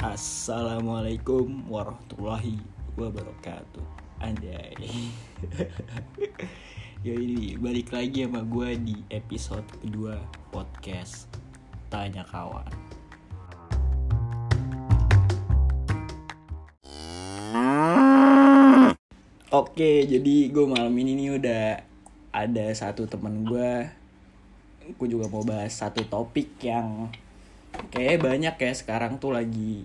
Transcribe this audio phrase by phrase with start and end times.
[0.00, 2.56] Assalamualaikum warahmatullahi
[2.96, 3.84] wabarakatuh.
[4.24, 4.72] Anjay.
[7.04, 11.28] Ya ini balik lagi sama gue di episode kedua podcast
[11.92, 12.68] Tanya Kawan.
[19.52, 21.64] Oke jadi gue malam ini nih udah
[22.32, 23.72] ada satu temen gue
[24.96, 27.12] Gue juga mau bahas satu topik yang
[27.90, 29.82] kayak banyak ya sekarang tuh lagi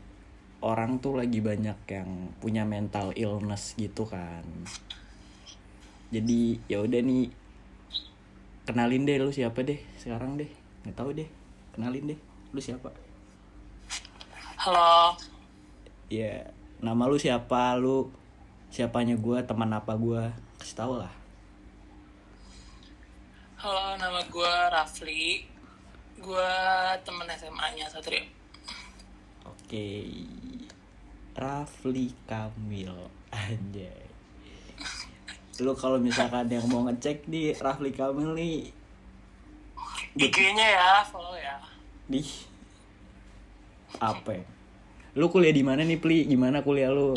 [0.61, 4.45] orang tuh lagi banyak yang punya mental illness gitu kan.
[6.13, 7.33] Jadi ya udah nih
[8.65, 10.49] kenalin deh lu siapa deh sekarang deh?
[10.85, 11.29] Nggak tahu deh
[11.73, 12.19] kenalin deh
[12.53, 12.93] lu siapa?
[14.61, 15.13] Halo,
[16.09, 16.49] ya
[16.81, 17.77] nama lu siapa?
[17.77, 18.09] Lu
[18.73, 20.33] siapanya gua teman apa gua?
[20.57, 21.13] Kasih tau lah.
[23.65, 25.54] Halo nama gue Rafli.
[26.15, 26.51] Gue
[27.03, 28.23] temen SMA-nya Satrio.
[29.45, 29.87] oke
[31.35, 32.95] Rafli Kamil
[33.29, 34.07] anjay
[35.59, 38.71] lu kalau misalkan yang mau ngecek di Rafli Kamil nih
[40.15, 41.59] IG-nya ya, follow ya.
[42.07, 42.23] di
[43.99, 44.45] apa ya?
[45.15, 47.15] lu kuliah di mana nih Pli gimana kuliah lu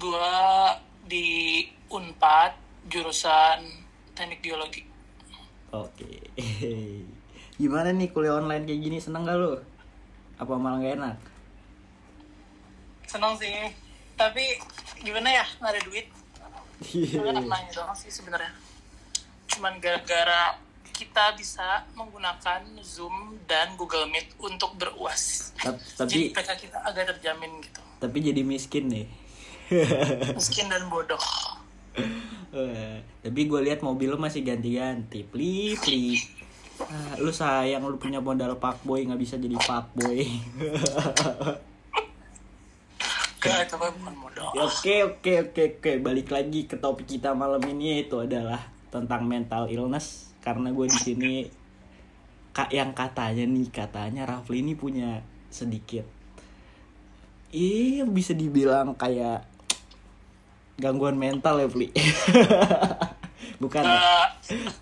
[0.00, 0.32] Gue
[1.04, 1.60] di
[1.92, 2.56] Unpad,
[2.88, 3.60] jurusan
[4.16, 4.89] Teknik Biologi.
[5.72, 6.10] Oke
[7.60, 9.54] gimana nih kuliah online kayak gini seneng gak lu
[10.36, 11.16] apa malah gak enak
[13.02, 13.50] Seneng sih,
[14.14, 14.54] tapi
[14.96, 16.06] gimana ya, nggak ada duit.
[16.80, 17.18] Iya.
[17.18, 18.54] Gue nanya doang sih sebenarnya.
[19.50, 20.54] Cuman gara-gara
[20.90, 23.12] kita bisa menggunakan Zoom
[23.44, 25.50] dan Google Meet untuk beruas.
[25.58, 25.74] Ta-
[26.06, 27.82] Jadi tapi PK kita agak terjamin gitu.
[27.98, 29.06] tapi jadi miskin nih
[30.32, 31.18] Miskin dan bodoh.
[32.50, 35.22] Eh, tapi gue lihat mobil lu masih ganti-ganti.
[35.22, 36.18] Pli pli
[36.80, 40.24] Ah, lu sayang lu punya modal fuckboy nggak bisa jadi fuckboy.
[43.44, 44.48] Mah bukan modal.
[44.56, 45.92] Ya, Oke oke oke oke.
[46.00, 50.32] Balik lagi ke topik kita malam ini itu adalah tentang mental illness.
[50.40, 51.32] Karena gue di sini
[52.50, 55.22] kak yang katanya nih katanya Rafli ini punya
[55.54, 56.02] sedikit
[57.54, 59.46] iya bisa dibilang kayak
[60.80, 61.92] gangguan mental ya Pli
[63.62, 63.84] bukan?
[63.84, 64.26] Eh,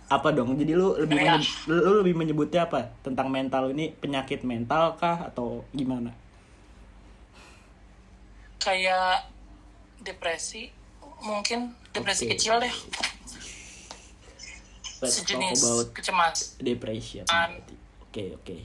[0.07, 1.35] apa dong jadi lu lebih Ya.
[1.35, 6.15] menyebut, lu lebih menyebutnya apa tentang mental ini penyakit mental kah atau gimana
[8.59, 9.27] kayak
[9.99, 10.71] depresi
[11.19, 12.33] mungkin depresi Oke.
[12.33, 12.75] kecil deh
[14.99, 17.25] let's talk sejenis about kecemasan depression.
[18.03, 18.59] Oke oke.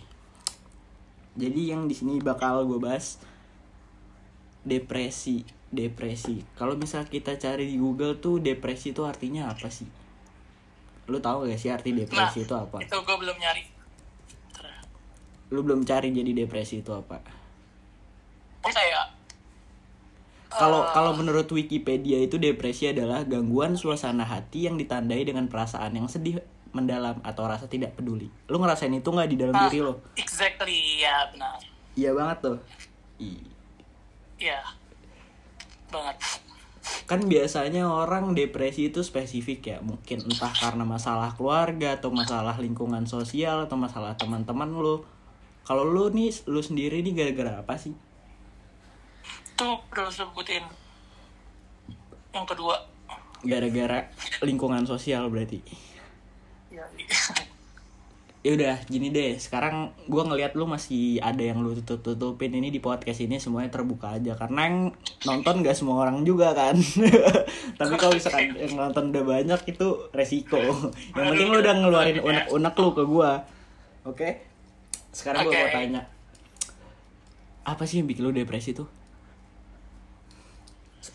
[1.33, 3.17] Jadi yang di sini bakal gue bahas
[4.63, 6.45] depresi depresi.
[6.53, 9.89] Kalau misal kita cari di Google tuh depresi itu artinya apa sih?
[11.09, 12.77] Lu tahu gak sih arti nah depresi itu apa?
[12.79, 14.77] itu gue belum nyari ya.
[15.51, 17.19] Lu belum cari jadi depresi itu apa?
[18.63, 19.11] Kayak
[20.53, 25.97] Kalau eh, kalau menurut Wikipedia itu depresi adalah gangguan suasana hati yang ditandai dengan perasaan
[25.97, 26.39] yang sedih
[26.73, 28.29] mendalam atau rasa tidak peduli.
[28.49, 30.01] Lu ngerasain itu nggak di dalam ah, diri lo?
[30.13, 31.57] exactly ya benar
[31.93, 32.57] Iya banget tuh.
[33.21, 33.41] Ih.
[34.41, 34.59] ya
[35.93, 36.17] banget.
[37.05, 43.05] Kan biasanya orang depresi itu spesifik ya mungkin entah karena masalah keluarga atau masalah lingkungan
[43.05, 45.05] sosial atau masalah teman-teman lo
[45.63, 47.95] kalau lo nih lo sendiri nih gara-gara apa sih?
[49.55, 50.65] Tuh udah lu sebutin.
[52.35, 52.75] Yang kedua.
[53.47, 54.11] Gara-gara
[54.43, 55.63] lingkungan sosial berarti.
[56.67, 56.83] Ya
[58.43, 59.39] ya udah gini deh.
[59.39, 63.71] Sekarang gua ngelihat lu masih ada yang lu tutup tutupin ini di podcast ini semuanya
[63.71, 64.35] terbuka aja.
[64.35, 64.77] Karena yang
[65.23, 66.75] nonton gak semua orang juga kan.
[67.79, 70.59] Tapi kalau misalkan yang nonton udah banyak itu resiko.
[71.15, 73.31] Yang penting lu udah ngeluarin unek-unek lu ke gua.
[74.03, 74.43] Oke?
[75.15, 76.03] Sekarang gua mau tanya.
[77.63, 78.91] Apa sih yang bikin lu depresi tuh?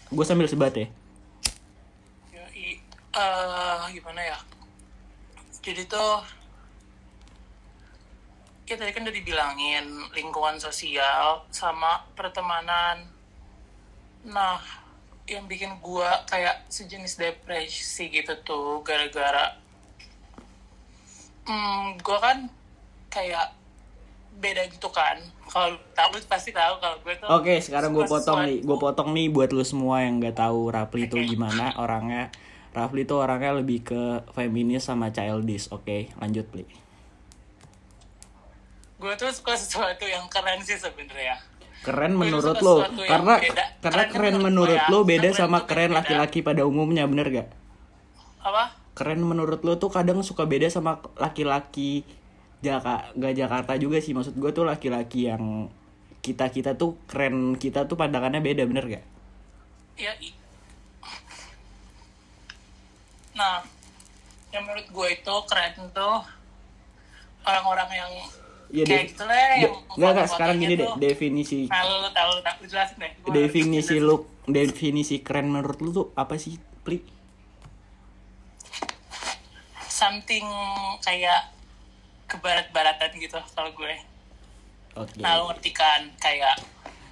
[0.08, 0.88] Gue sambil sebat ya.
[3.18, 4.38] Eh, gimana ya?
[5.60, 6.24] Jadi tuh
[8.68, 13.08] ya tadi kan udah dibilangin lingkungan sosial sama pertemanan
[14.28, 14.60] nah
[15.24, 19.56] yang bikin gua kayak sejenis depresi gitu tuh gara-gara
[21.48, 22.38] hmm, gua kan
[23.08, 23.56] kayak
[24.38, 25.18] beda gitu kan
[25.48, 29.26] kalau tahu pasti tahu kalau gue tuh Oke, sekarang gue potong nih, gue potong nih
[29.32, 31.26] buat lu semua yang nggak tahu Rafli itu Oke.
[31.34, 32.28] gimana orangnya.
[32.76, 34.02] Rafli itu orangnya lebih ke
[34.36, 35.72] feminis sama childish.
[35.72, 36.87] Oke, lanjut Pli.
[38.98, 41.38] Gue tuh suka sesuatu yang keren sih sebenarnya
[41.78, 43.64] Keren menurut lo, karena beda.
[43.78, 44.90] karena Keren keren menurut ya.
[44.90, 47.48] lo beda Keren sama keren laki-laki pada umumnya, bener gak?
[48.42, 52.02] apa Keren menurut lo tuh kadang suka beda sama laki-laki
[52.58, 55.70] Jaka nggak Jakarta juga sih maksud gue tuh laki-laki yang
[56.18, 59.04] kita kita tuh keren kita tuh pandangannya beda bener gak?
[59.94, 60.34] ya i-
[63.32, 63.62] nah
[64.50, 66.18] yang menurut gue itu keren tuh
[67.46, 68.12] orang-orang yang
[68.68, 69.36] Iya kayak gitu lah
[69.96, 70.88] yang sekarang gini deh.
[71.00, 72.56] Definisi lu lu tahu lu tahu.
[72.60, 73.12] Lu jelasin deh.
[73.32, 77.18] Definisi look definisi keren menurut lu tuh apa sih Pli?
[79.98, 80.46] something
[81.02, 81.50] kayak
[82.30, 83.98] kebarat-baratan gitu kalau gue.
[84.94, 85.18] Oke.
[85.18, 86.06] nah lu ngerti kan?
[86.22, 86.54] Kayak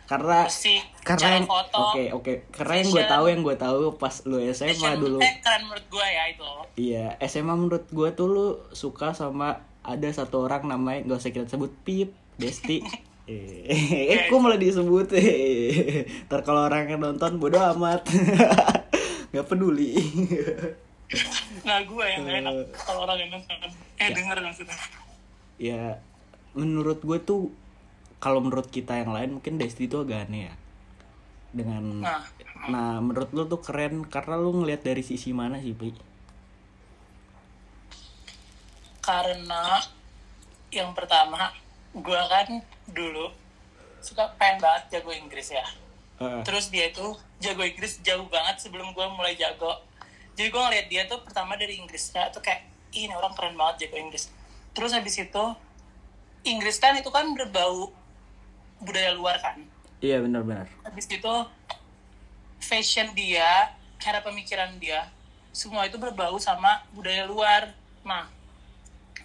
[0.06, 2.32] Karena musik karena yang foto oke oke.
[2.55, 5.19] Karena yang gue tahu yang gue tahu pas lu SMA fashion, dulu.
[5.19, 6.50] eh, keren menurut gue ya itu.
[6.79, 11.47] Iya SMA menurut gue tuh lu suka sama ada satu orang namanya gak usah kita
[11.47, 12.83] sebut Pip Desti
[13.31, 13.67] eh,
[14.11, 18.06] eh kok malah disebut eh ntar kalau orang yang nonton bodo amat
[19.31, 19.94] nggak peduli
[21.62, 22.67] nah gue yang enak Eh.
[22.75, 24.11] kalau orang yang nonton eh Ya.
[24.11, 24.77] denger maksudnya
[25.56, 25.83] ya
[26.53, 27.50] menurut gue tuh
[28.17, 30.55] kalau menurut kita yang lain mungkin Desti itu agak aneh ya
[31.53, 32.23] dengan Nah.
[32.67, 35.93] nah menurut lu tuh keren karena lu ngelihat dari sisi mana sih Pli?
[39.06, 39.79] Karena
[40.75, 41.55] yang pertama
[41.94, 42.58] gue kan
[42.91, 43.31] dulu
[44.03, 45.62] suka pengen banget jago Inggris ya.
[46.17, 46.41] Heeh.
[46.49, 47.12] terus dia itu
[47.44, 49.79] jago Inggris jauh banget sebelum gue mulai jago.
[50.35, 53.87] Jadi gue ngeliat dia tuh pertama dari Inggrisnya tuh kayak "Ih, ini orang keren banget
[53.87, 54.32] jago Inggris.
[54.75, 55.44] Terus habis itu
[56.43, 57.93] Inggris kan itu kan berbau
[58.82, 59.61] budaya luar kan?
[60.03, 61.35] Iya benar-benar habis itu
[62.61, 65.08] fashion dia cara pemikiran dia
[65.53, 67.73] semua itu berbau sama budaya luar.
[68.05, 68.29] Nah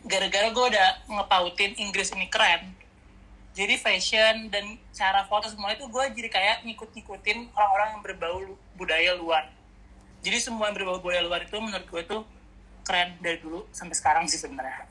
[0.06, 2.74] gara-gara gue udah ngepautin Inggris ini keren.
[3.52, 8.38] Jadi fashion dan cara foto semua itu gue jadi kayak ngikut-ngikutin orang-orang yang berbau
[8.80, 9.52] budaya luar.
[10.24, 12.22] Jadi semua yang berbau budaya luar itu menurut gue tuh
[12.88, 14.88] keren dari dulu sampai sekarang sih sebenarnya.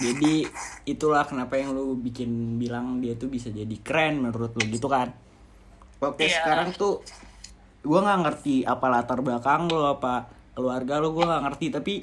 [0.00, 0.48] Jadi
[0.88, 5.12] itulah kenapa yang lu bikin bilang dia tuh bisa jadi keren menurut lu gitu kan?
[6.00, 6.40] Oke Iya.
[6.40, 7.04] sekarang tuh
[7.84, 11.66] gua nggak ngerti apa latar belakang lu apa keluarga lu gua nggak ngerti.
[11.68, 11.94] Tapi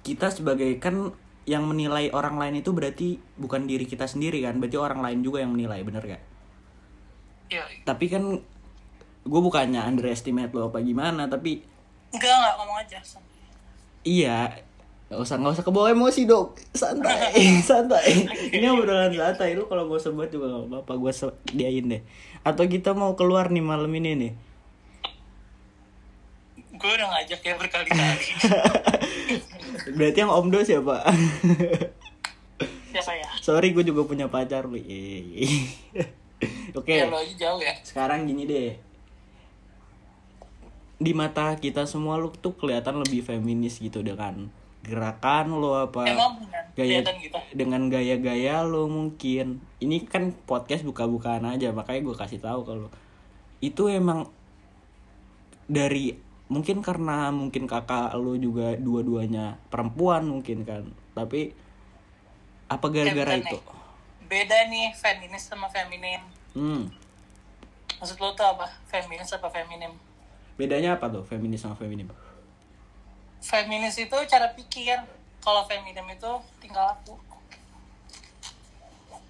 [0.00, 1.12] kita sebagai kan
[1.44, 4.56] yang menilai orang lain itu berarti bukan diri kita sendiri kan?
[4.56, 6.22] Berarti orang lain juga yang menilai bener gak
[7.52, 8.40] ya tapi kan
[9.24, 11.60] gue bukannya underestimate lo apa gimana tapi
[12.10, 12.98] enggak enggak ngomong aja
[14.04, 14.52] Iya,
[15.08, 17.32] nggak usah nggak usah kebawa emosi dong, santai,
[17.64, 18.28] santai.
[18.52, 22.02] Ini obrolan santai, lu kalau mau sebut juga nggak apa-apa, gue sediain deh.
[22.44, 24.32] Atau kita mau keluar nih malam ini nih.
[26.74, 28.26] gue udah ngajak ya berkali-kali
[29.92, 31.04] Berarti yang Om Do siapa?
[32.94, 34.80] siapa ya Sorry, gue juga punya pacar lu.
[36.78, 38.72] Oke, ya aja jauh ya sekarang gini deh.
[40.96, 44.48] Di mata kita semua lu tuh kelihatan lebih feminis gitu dengan
[44.84, 46.44] gerakan lo apa emang
[46.76, 52.68] gaya gitu dengan gaya-gaya lo mungkin ini kan podcast buka-bukaan aja makanya gue kasih tahu
[52.68, 52.88] kalau
[53.64, 54.28] itu emang
[55.64, 56.20] dari
[56.54, 60.84] mungkin karena mungkin kakak lo juga dua-duanya perempuan mungkin kan.
[61.18, 61.40] Tapi
[62.66, 63.58] apa gara-gara Eh, bentar itu?
[63.58, 63.64] nih.
[64.24, 66.20] beda nih feminis sama feminim
[66.56, 66.82] hmm.
[68.00, 68.66] Maksud lo tuh apa?
[68.90, 69.92] Feminis apa feminim
[70.54, 72.08] bedanya apa tuh feminis sama feminim
[73.40, 74.96] feminis itu cara pikir.
[75.44, 77.14] Kalau feminim itu tinggal laku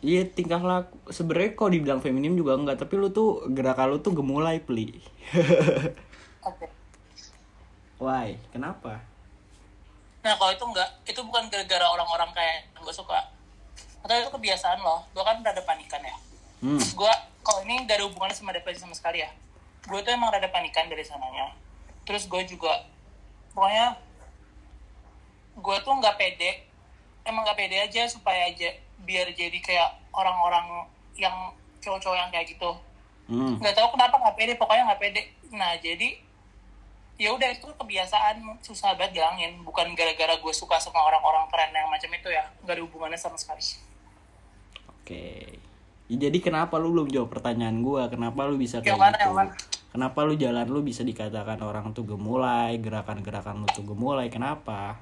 [0.04, 0.96] iya tingkah laku.
[1.08, 4.86] Sebenarnya kok dibilang feminim juga enggak tapi lu tuh gerakan lu tuh gemulai pli.
[6.48, 6.66] Oke
[7.98, 8.34] why?
[8.50, 9.00] Kenapa?
[10.24, 13.32] Nah kalau itu enggak itu bukan gara-gara orang-orang kayak gue suka.
[14.04, 16.16] Atau itu kebiasaan lo gue kan rada panikan ya.
[16.64, 16.80] Hmm.
[16.96, 17.12] Gue
[17.44, 19.30] kalau ini gak ada hubungannya sama depresi sama sekali ya.
[19.84, 21.52] Gue tuh emang rada panikan dari sananya.
[22.08, 22.88] Terus gue juga
[23.52, 24.00] pokoknya
[25.54, 26.66] gue tuh nggak pede
[27.22, 28.74] emang nggak pede aja supaya aja
[29.06, 32.70] biar jadi kayak orang-orang yang cowok-cowok yang kayak gitu.
[33.28, 33.56] Hmm.
[33.60, 35.22] Nggak tahu kenapa nggak pede pokoknya nggak pede.
[35.52, 36.18] Nah jadi
[37.14, 41.86] ya udah itu kebiasaan susah banget bilangin bukan gara-gara gue suka sama orang-orang keren yang
[41.86, 43.62] macam itu ya nggak ada hubungannya sama sekali
[45.04, 45.60] Oke.
[46.08, 48.08] Ya, jadi kenapa lu belum jawab pertanyaan gua?
[48.08, 49.20] Kenapa lu bisa kayak Yang mana, gitu?
[49.20, 49.52] yang mana?
[49.92, 54.32] Kenapa lu jalan lu bisa dikatakan orang tuh gemulai, gerakan-gerakan lu tuh gemulai?
[54.32, 54.96] Kenapa?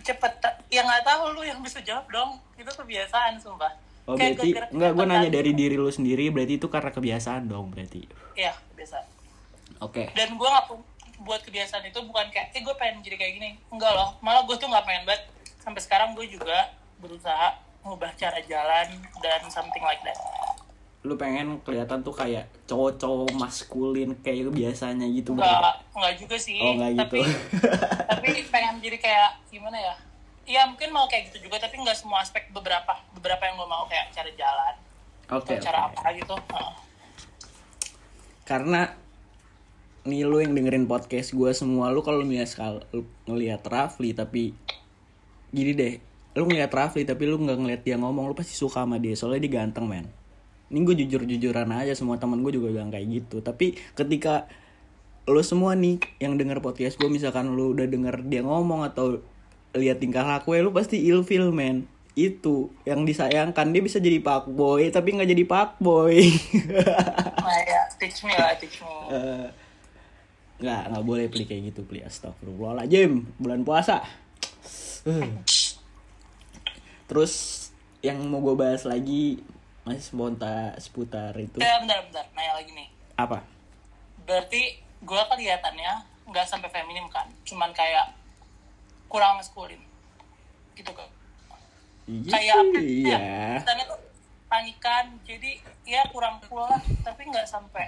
[0.00, 3.72] kecepatan ya nggak tahu lu yang bisa jawab dong itu kebiasaan sumpah
[4.08, 7.68] Oh Kayak berarti enggak gua nanya dari diri lu sendiri berarti itu karena kebiasaan dong
[7.68, 8.08] berarti.
[8.32, 8.56] iya
[9.80, 10.12] Oke.
[10.12, 10.66] dan gue nggak
[11.20, 14.56] buat kebiasaan itu bukan kayak eh gue pengen jadi kayak gini enggak loh malah gue
[14.56, 15.24] tuh nggak pengen banget
[15.60, 18.88] sampai sekarang gue juga berusaha mengubah cara jalan
[19.20, 20.16] dan something like that
[21.00, 26.76] Lu pengen kelihatan tuh kayak cowok-cowok maskulin kayak biasanya gitu enggak enggak juga sih Oh,
[26.76, 27.00] nggak gitu.
[27.04, 27.20] tapi
[28.12, 29.94] tapi pengen jadi kayak gimana ya
[30.44, 33.84] ya mungkin mau kayak gitu juga tapi nggak semua aspek beberapa beberapa yang gue mau
[33.88, 34.74] kayak cara jalan
[35.30, 35.52] Oke.
[35.56, 35.94] atau cara oke.
[36.00, 36.36] apa gitu.
[38.42, 38.82] Karena
[40.08, 44.56] nih lu yang dengerin podcast gue semua lu kalau misal lu ngelihat Rafli tapi
[45.52, 45.94] gini deh
[46.38, 49.44] lu ngeliat Rafli tapi lu nggak ngeliat dia ngomong lu pasti suka sama dia soalnya
[49.44, 50.06] dia ganteng men.
[50.70, 53.42] Ini gue jujur jujuran aja semua teman gue juga bilang kayak gitu.
[53.42, 54.46] Tapi ketika
[55.26, 59.18] lu semua nih yang denger podcast gue misalkan lu udah denger dia ngomong atau
[59.74, 61.90] lihat tingkah laku lu pasti ilfil men.
[62.14, 66.26] Itu yang disayangkan dia bisa jadi pak boy tapi nggak jadi pak boy
[67.42, 68.90] nah ya teach me lah teach me.
[69.10, 69.46] Eh,
[70.60, 73.24] nggak nggak boleh beli kayak gitu beli astagfirullahaladzim.
[73.40, 74.04] Bulan puasa.
[75.08, 75.32] Eh.
[77.08, 77.66] terus
[78.04, 79.40] yang mau gue bahas lagi
[79.82, 81.56] masih spontan seputar itu.
[81.58, 82.24] Eh bentar bentar.
[82.36, 82.88] Nanya lagi nih.
[83.16, 83.40] Apa?
[84.28, 85.92] Berarti gue kelihatannya
[86.28, 87.26] nggak sampai feminim kan?
[87.48, 88.12] Cuman kayak
[89.08, 89.80] kurang maskulin.
[90.76, 91.08] Gitu kan?
[92.28, 92.78] Kayak apa?
[92.78, 93.18] ya iya.
[93.58, 94.00] kelihatannya tuh
[94.50, 97.86] panikan jadi ya kurang lah tapi nggak sampai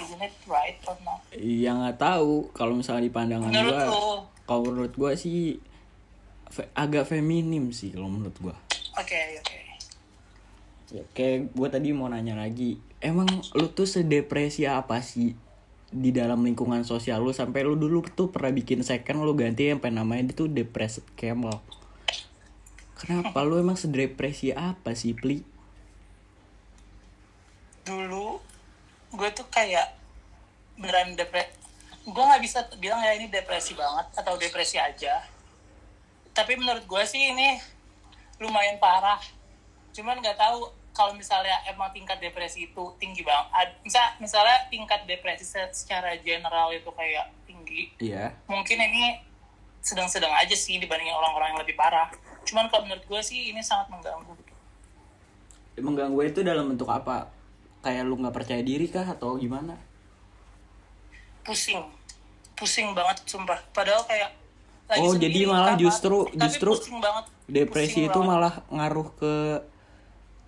[0.00, 1.20] isn't it right or not?
[1.28, 2.48] Iya nggak tahu.
[2.56, 3.84] Kalau misalnya di pandangan menurut gue
[4.48, 5.60] kalau menurut gue sih
[6.48, 8.56] fe- agak feminim sih kalau menurut gue
[8.96, 9.58] oke oke.
[10.92, 13.24] Ya, kayak gue tadi mau nanya lagi, emang
[13.56, 15.32] lu tuh sedepresi apa sih
[15.88, 17.32] di dalam lingkungan sosial lu?
[17.32, 21.64] Sampai lu dulu tuh pernah bikin second lu ganti sampai namanya itu depressed camel.
[23.00, 25.51] Kenapa lu emang sedepresi apa sih, Pli?
[27.82, 28.38] Dulu
[29.12, 29.92] gue tuh kayak
[30.74, 31.52] beneran depresi
[32.02, 35.22] gue nggak bisa bilang ya ini depresi banget atau depresi aja
[36.32, 37.60] tapi menurut gue sih ini
[38.38, 39.20] lumayan parah
[39.92, 45.44] cuman nggak tahu kalau misalnya emang tingkat depresi itu tinggi banget misal misalnya tingkat depresi
[45.44, 48.32] se- secara general itu kayak tinggi Iya.
[48.44, 49.20] mungkin ini
[49.80, 52.08] sedang-sedang aja sih dibandingin orang-orang yang lebih parah
[52.42, 54.34] cuman kalau menurut gue sih ini sangat mengganggu
[55.72, 57.32] Mengganggu itu dalam bentuk apa?
[57.82, 59.74] Kayak lu nggak percaya diri kah atau gimana?
[61.42, 61.82] pusing
[62.54, 64.30] pusing banget sumpah padahal kayak
[64.86, 66.70] lagi Oh, jadi malah kamar, justru- justru
[67.44, 68.30] Depresi Pusing itu banget.
[68.30, 69.34] malah ngaruh ke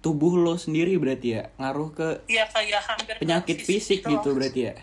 [0.00, 1.50] tubuh lo sendiri berarti ya?
[1.58, 4.38] Ngaruh ke iya kayak hampir penyakit ke fisik gitu loh.
[4.38, 4.74] berarti ya?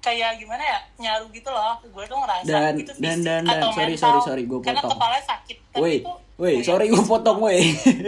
[0.00, 3.42] kayak gimana ya nyaru gitu loh gue tuh ngerasa Dan- itu dan- fisik dan- dan,
[3.52, 4.00] atau sorry, mental.
[4.00, 4.98] sorry, sorry, gue karena potong.
[5.20, 7.58] sakit Woi, itu woi, oh ya, sorry gue potong, woi.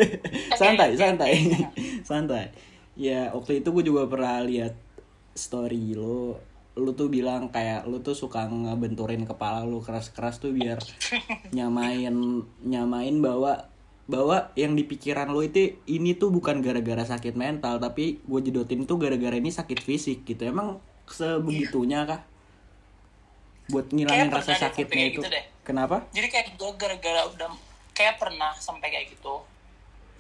[0.60, 1.30] santai, santai,
[2.10, 2.44] santai.
[3.00, 4.76] Ya, waktu itu gue juga pernah lihat
[5.33, 6.37] story lo.
[6.76, 10.76] Lu tuh bilang kayak lu tuh suka ngebenturin kepala lu keras-keras tuh biar
[11.57, 12.12] nyamain
[12.61, 13.66] nyamain bahwa
[14.04, 18.83] bahwa yang di pikiran lo itu ini tuh bukan gara-gara sakit mental tapi gue jedotin
[18.83, 20.45] tuh gara-gara ini sakit fisik gitu.
[20.45, 20.76] Emang
[21.09, 22.21] sebegitunya kah?
[23.71, 25.23] Buat ngilangin Kayak rasa sakitnya itu.
[25.23, 25.45] gitu deh.
[25.62, 26.02] kenapa?
[26.11, 27.50] Jadi kayak gue gara-gara udah
[27.95, 29.38] kayak pernah sampai kayak gitu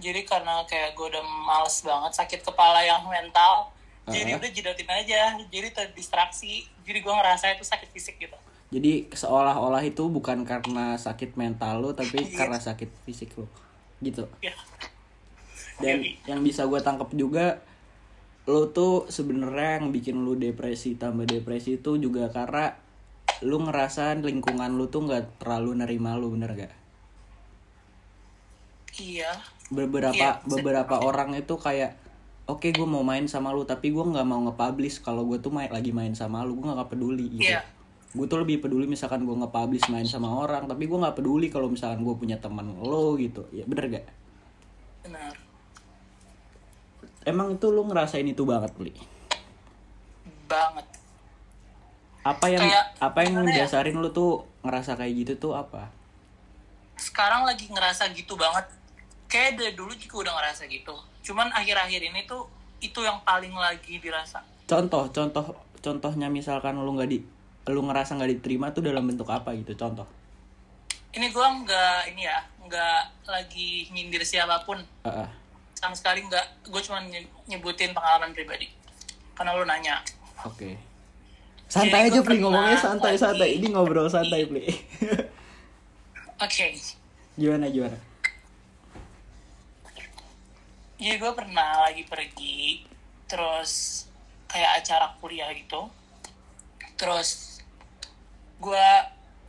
[0.00, 3.68] jadi karena kayak gue udah males banget sakit kepala yang mental
[4.08, 4.40] jadi Uh-huh.
[4.42, 8.34] udah jidotin aja jadi terdistraksi jadi gue ngerasa itu sakit fisik gitu
[8.70, 12.38] Jadi seolah-olah itu bukan karena sakit mental lo tapi Iya.
[12.38, 13.50] karena sakit fisik lo.
[13.98, 14.22] Gitu.
[14.40, 14.54] ya
[15.78, 16.14] Dan Iya.
[16.26, 17.58] yang bisa gue tangkap juga
[18.46, 22.78] lo tuh sebenarnya yang bikin lo depresi tambah depresi itu juga karena
[23.42, 26.74] lu ngerasa lingkungan lu tuh nggak terlalu nerima lu bener gak?
[28.98, 29.32] iya
[29.70, 31.94] Beberapa Iya, beberapa orang itu kayak
[32.50, 35.70] oke gue mau main sama lu tapi gue nggak mau nge-publish kalau gue tuh main
[35.70, 37.54] lagi main sama lu gue nggak peduli gitu.
[37.54, 37.62] Iya.
[38.10, 41.70] Gue tuh lebih peduli misalkan gue nge-publish main sama orang tapi gue nggak peduli kalau
[41.70, 43.46] misalkan gue punya teman lo gitu.
[43.54, 44.06] Ya bener gak?
[45.06, 45.32] benar
[47.24, 48.96] Emang itu lu ngerasain itu banget, Bli?
[50.50, 50.86] banget
[52.26, 53.64] Apa yang Kayak, apa yang gimana ya?
[53.64, 55.88] ngedasarin lu tuh ngerasa kayak gitu tuh apa?
[57.00, 58.68] sekarang lagi ngerasa gitu banget
[59.30, 62.44] kayak dari dulu juga udah ngerasa gitu cuman akhir-akhir ini tuh
[62.78, 65.42] itu yang paling lagi dirasa Contoh, contoh,
[65.76, 67.18] contohnya misalkan lu nggak di
[67.66, 69.74] lu ngerasa nggak diterima tuh dalam bentuk apa gitu?
[69.74, 70.06] Contoh.
[71.10, 75.28] ini gue nggak ini ya nggak lagi nyindir siapa pun Ah, ah.
[75.72, 78.70] sama sekali nggak gue cuma nye- nyebutin pengalaman pribadi
[79.34, 79.98] karena lu nanya
[80.40, 80.78] Oke.
[81.66, 83.48] Santai Jadi aja, gua pernah Ngomongnya santai, lagi- santai.
[83.54, 84.64] Ini ngobrol santai, Pli.
[86.36, 86.66] oke
[87.40, 87.98] gimana, gimana?
[91.00, 92.84] Jadi gue pernah lagi pergi
[93.24, 94.04] terus
[94.52, 95.88] kayak acara kuliah gitu.
[97.00, 97.60] Terus
[98.60, 98.88] gue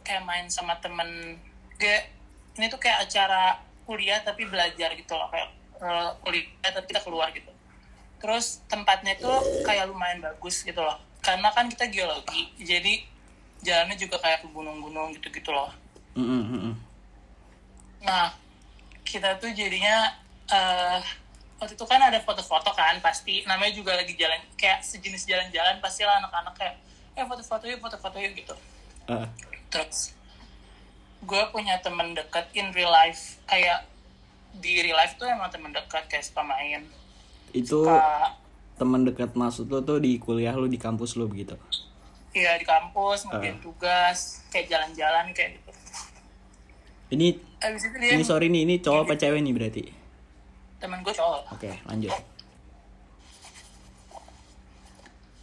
[0.07, 1.35] kayak main sama temen
[1.75, 2.07] dia
[2.55, 5.51] ini tuh kayak acara kuliah tapi belajar gitu loh kayak
[5.83, 7.51] eh, kuliah tapi kita keluar gitu.
[8.23, 13.05] Terus tempatnya tuh kayak lumayan bagus gitu loh karena kan kita geologi jadi
[13.61, 15.69] jalannya juga kayak ke gunung-gunung gitu-gitu loh.
[16.17, 16.75] Mm, mm, mm, mm.
[18.01, 18.33] Nah,
[19.05, 20.17] kita tuh jadinya
[20.49, 21.01] eh
[21.61, 23.45] waktu itu kan ada foto-foto kan pasti.
[23.45, 26.75] Namanya juga lagi jalan kayak sejenis jalan-jalan pasti lah anak-anak kayak
[27.13, 28.55] eh foto-foto yuk foto-foto yuk gitu.
[29.05, 29.29] Ah,
[29.69, 30.17] terus
[31.21, 33.85] gue punya temen deket in real life kayak
[34.51, 36.89] di real life tuh emang temen dekat kayak suka main.
[37.53, 38.33] Itu suka
[38.75, 41.53] teman dekat maksud lo tuh di kuliah lo di kampus lo begitu?
[42.33, 43.61] Ya di kampus ngerjain Ah.
[43.61, 45.71] tugas kayak jalan-jalan kayak gitu.
[47.11, 47.27] Ini
[47.59, 49.83] abis itu dia ini sorry nih ini cowok apa cewek nih berarti
[50.81, 52.11] temen gue cowok oke lanjut.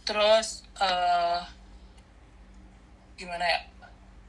[0.03, 1.39] Terus eh
[3.15, 3.59] gimana ya?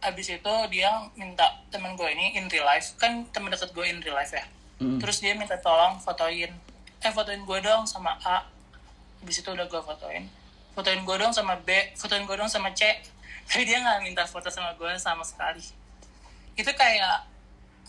[0.01, 2.97] Abis itu dia minta temen gue ini in real life.
[2.97, 4.47] Kan temen deket gue in real life ya.
[4.81, 4.97] Mm.
[4.97, 6.49] terus dia minta tolong fotoin.
[7.05, 8.49] Eh fotoin gue dong sama A.
[9.21, 10.25] Abis itu udah gue fotoin.
[10.73, 11.69] Fotoin gue dong sama B.
[11.99, 12.97] Fotoin gue dong sama C.
[13.51, 15.61] Tapi dia nggak minta foto sama gue sama sekali.
[16.57, 17.30] Itu kayak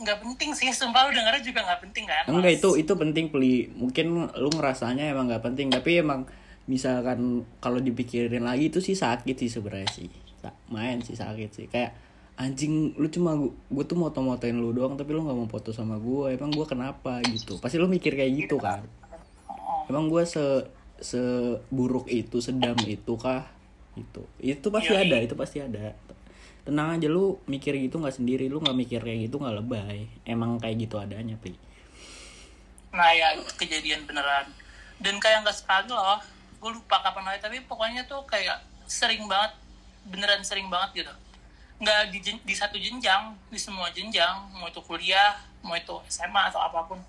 [0.02, 2.24] nggak penting sih sumpah lu dengernya juga nggak penting kan?
[2.26, 6.26] Enggak itu itu penting peli mungkin lu ngerasanya emang nggak penting tapi emang
[6.66, 10.10] misalkan kalau dipikirin lagi itu sih sakit sih sebenarnya sih.
[10.74, 11.66] Main sih sakit sih.
[11.70, 11.94] Kayak
[12.42, 16.34] anjing lu cuma gue tuh moto-motoin lu doang tapi lu nggak mau foto sama gue
[16.34, 17.62] emang gue kenapa gitu?
[17.62, 18.82] Pasti lu mikir kayak gitu kan?
[19.86, 20.66] Emang gue se
[21.02, 23.46] seburuk itu sedam itu kah?
[23.94, 25.06] Itu itu pasti Yoi.
[25.10, 25.94] ada itu pasti ada
[26.62, 30.62] tenang aja lu mikir gitu nggak sendiri lu nggak mikir kayak gitu nggak lebay emang
[30.62, 31.58] kayak gitu adanya pi
[32.92, 34.52] Nah ya kejadian beneran.
[35.00, 36.20] Dan kayak nggak sekali loh.
[36.60, 37.40] Gue lupa kapan lagi.
[37.42, 39.56] Tapi pokoknya tuh kayak sering banget.
[40.08, 41.14] Beneran sering banget gitu.
[41.82, 43.34] Nggak di, di satu jenjang.
[43.50, 44.52] Di semua jenjang.
[44.60, 45.40] Mau itu kuliah.
[45.64, 47.00] Mau itu SMA atau apa pun.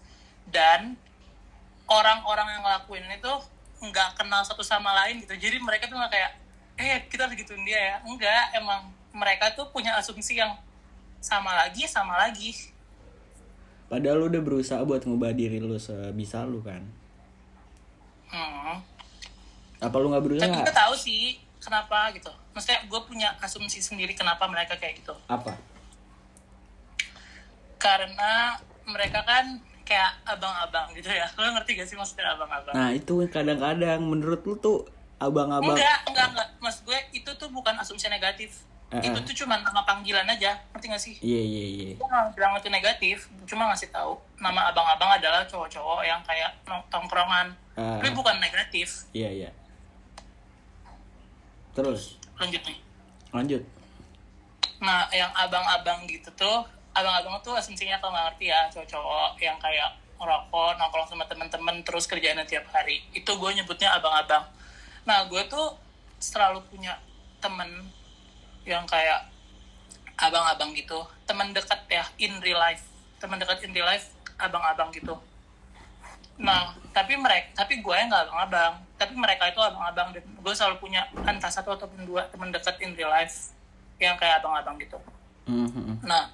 [0.46, 0.94] Dan
[1.90, 3.32] orang-orang yang ngelakuin itu
[3.82, 5.34] nggak kenal satu sama lain gitu.
[5.34, 6.32] Jadi mereka tuh nggak kayak,
[6.78, 7.96] eh kita harus gituin dia ya.
[8.06, 10.52] Enggak, emang mereka tuh punya asumsi yang
[11.22, 12.52] sama lagi, sama lagi.
[13.86, 16.80] Padahal lu udah berusaha buat ngubah diri lu sebisa lu kan.
[18.28, 18.80] Hmm.
[19.78, 20.48] Apa lu nggak berusaha?
[20.48, 25.14] tapi gue tahu sih kenapa gitu maksudnya gue punya asumsi sendiri kenapa mereka kayak gitu
[25.26, 25.54] Apa?
[27.78, 33.18] karena mereka kan kayak abang-abang gitu ya lo ngerti gak sih maksudnya abang-abang Nah itu
[33.28, 34.86] kadang-kadang menurut lu tuh
[35.18, 35.74] abang-abang.
[35.74, 38.62] enggak enggak enggak mas gue itu tuh bukan asumsi negatif
[39.00, 41.88] Itu tuh cuma nama panggilan aja ngerti gak sih Iya iya iya.
[41.96, 43.16] gue nggak bilang itu negatif
[43.48, 46.52] cuma ngasih tahu nama abang-abang adalah cowok-cowok yang kayak
[46.92, 47.96] tongkrongan Ah.
[47.96, 49.50] tapi bukan negatif Iya iya.
[51.72, 52.78] Terus lanjut nih
[53.32, 53.62] lanjut.
[54.82, 59.88] Nah, yang abang-abang gitu tuh, abang-abang tuh asumsinya kalau nggak ngerti ya, cowok-cowok yang kayak
[60.20, 63.00] ngerokok, nongkrong sama temen-temen, terus kerjaan tiap hari.
[63.14, 64.42] Itu gue nyebutnya abang-abang.
[65.06, 65.78] Nah, gue tuh
[66.18, 66.98] selalu punya
[67.40, 67.88] temen
[68.62, 69.28] yang kayak
[70.18, 71.02] abang-abang gitu.
[71.26, 72.84] Temen dekat ya, in real life.
[73.18, 75.18] Temen dekat in real life, abang-abang gitu.
[76.40, 78.74] Nah, tapi mereka, tapi gue yang nggak abang-abang.
[78.98, 82.94] Tapi mereka itu abang-abang dan gue selalu punya entah satu ataupun dua temen dekat in
[82.94, 83.52] real life
[84.02, 84.98] yang kayak abang-abang gitu.
[85.46, 86.02] Mhm.
[86.06, 86.30] Nah,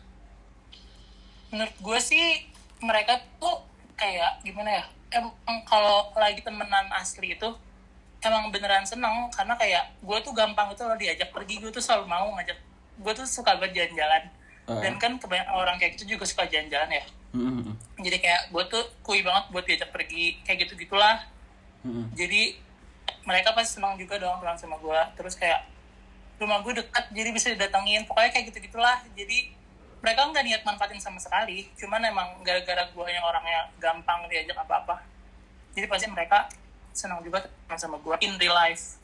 [1.52, 2.48] menurut gue sih
[2.80, 3.64] mereka tuh
[3.96, 4.84] kayak gimana ya?
[5.08, 5.32] Emang
[5.64, 7.48] kalau lagi temenan asli itu
[8.20, 12.04] emang beneran seneng karena kayak gue tuh gampang itu loh diajak pergi gue tuh selalu
[12.04, 12.59] mau ngajak
[12.98, 14.24] gue tuh suka banget jalan-jalan
[14.68, 14.85] Ah.
[14.85, 17.72] dan kan kebanyakan orang kayak gitu juga suka jalan-jalan ya Mhm.
[17.98, 21.24] jadi kayak gue tuh kui banget buat diajak pergi kayak gitu gitulah
[21.81, 22.12] Mhm.
[22.12, 22.52] jadi
[23.24, 25.64] mereka pasti senang juga dong pulang sama gue terus kayak
[26.37, 29.57] rumah gue dekat jadi bisa didatengin pokoknya kayak gitu gitulah jadi
[29.98, 35.00] mereka nggak niat manfaatin sama sekali cuman emang gara-gara gue yang orangnya gampang diajak apa-apa
[35.72, 36.44] jadi pasti mereka
[36.90, 38.96] senang juga teman sama gue in real life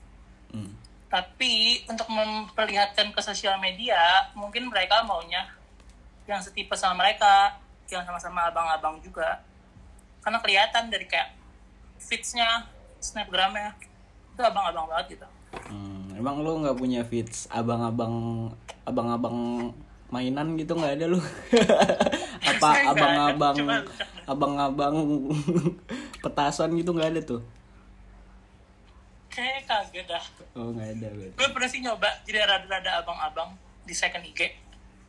[0.51, 0.71] Mhm.
[1.09, 1.53] tapi
[1.85, 3.99] untuk memperlihatkan ke sosial media
[4.33, 5.47] mungkin mereka maunya
[6.25, 9.43] yang setipe sama mereka yang sama-sama abang-abang juga
[10.21, 11.37] karena kelihatan dari kayak
[11.99, 12.65] feedsnya
[12.99, 13.77] snapgramnya
[14.31, 15.27] itu abang-abang banget gitu
[15.71, 18.51] Hmm, emang lu nggak punya fits abang-abang
[18.83, 19.71] abang-abang
[20.11, 21.19] mainan gitu nggak ada lu?
[22.51, 23.55] Apa abang-abang
[24.27, 24.97] abang-abang
[26.27, 27.41] petasan gitu nggak ada tuh?
[29.35, 31.35] Kayak kaget dah Oh nggak ada berarti.
[31.35, 33.51] gue pernah sih nyoba jadi rada-rada abang-abang
[33.83, 34.55] di second IG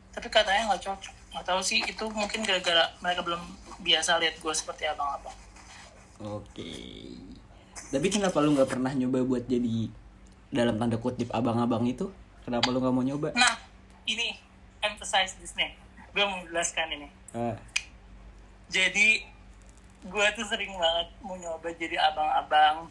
[0.09, 3.41] tapi katanya nggak cocok nggak tahu sih itu mungkin gara-gara mereka belum
[3.79, 5.35] biasa lihat gue seperti abang-abang
[6.17, 6.71] Oke.
[7.85, 9.91] Tapi kenapa lu nggak pernah nyoba buat jadi
[10.47, 12.07] dalam tanda kutip abang-abang itu?
[12.41, 13.35] Kenapa lu nggak mau nyoba?
[13.35, 13.59] nah
[14.05, 14.37] ini
[14.79, 15.75] emphasize this nih
[16.09, 17.57] gue mau menjelaskan ini Ah,
[18.67, 19.27] jadi
[20.01, 22.87] gue tuh sering banget mau nyoba jadi abang-abang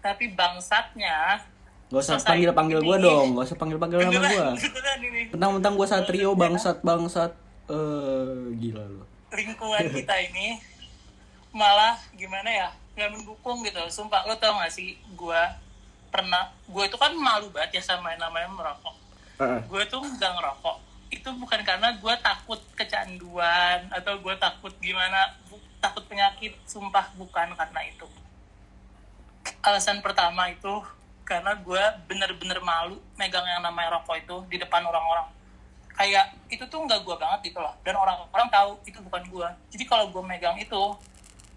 [0.00, 1.44] tapi bangsatnya
[1.90, 4.46] Gak usah panggil panggil gue dong, gak usah panggil panggil nama gue.
[4.62, 5.22] beneran ini.
[5.34, 7.34] Mentang-mentang gue satrio bangsat bangsat.
[7.66, 9.02] eh gila lu.
[9.34, 10.58] Lingkungan kita ini
[11.50, 13.82] malah gimana ya nggak mendukung gitu.
[13.90, 15.42] Sumpah lo tau gak sih gue
[16.14, 18.94] pernah gue itu kan malu banget ya sama yang namanya merokok.
[19.42, 19.60] Heeh.
[19.66, 20.76] gue tuh nggak ngerokok.
[21.10, 25.26] Itu bukan karena gue takut kecanduan atau gue takut gimana
[25.82, 26.54] takut penyakit.
[26.70, 28.06] Sumpah bukan karena itu
[29.60, 30.82] alasan pertama itu
[31.24, 35.30] karena gue bener-bener malu megang yang namanya rokok itu di depan orang-orang.
[35.94, 37.70] Kayak itu tuh nggak gue banget gitu loh.
[37.84, 40.82] Dan orang-orang tahu itu bukan gue jadi kalau gue megang itu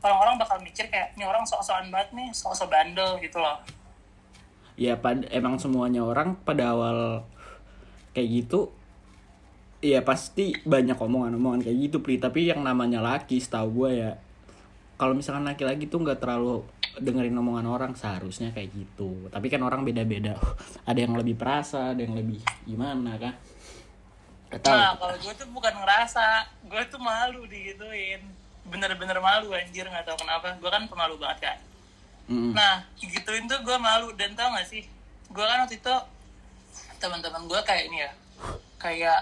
[0.04, 3.58] orang-orang bakal mikir kayak ini orang sok-sokan banget nih sok-sok bandel gitu loh.
[4.76, 7.24] Ya pad emang semuanya orang pada awal
[8.13, 8.69] kayak gitu
[9.84, 12.19] ya pasti banyak omongan-omongan kayak gitu pri.
[12.19, 14.12] Tapi yang namanya laki setahu gue ya
[15.00, 16.62] kalau misalkan laki-laki tuh nggak terlalu
[16.99, 20.38] dengerin omongan orang seharusnya kayak gitu tapi kan orang beda-beda
[20.89, 23.34] ada yang lebih perasa ada yang lebih gimana kan
[24.53, 26.25] Gak tahu Nah, kalau gue tuh bukan ngerasa,
[26.69, 28.21] gue tuh malu digituin.
[28.69, 30.53] Bener-bener malu anjir, nggak tahu kenapa.
[30.62, 31.58] Gue kan pemalu banget kan.
[32.29, 32.53] Mm-mm.
[32.53, 34.13] Nah, gituin tuh gue malu.
[34.13, 34.86] Dan tau gak sih,
[35.34, 35.95] gue kan waktu itu,
[37.01, 38.12] teman-teman gue kayak ini ya,
[38.77, 39.19] kayak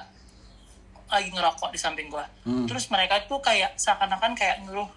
[1.08, 2.26] lagi ngerokok di samping gue.
[2.44, 2.68] Hmm.
[2.68, 4.92] Terus mereka tuh kayak seakan-akan kayak nyuruh,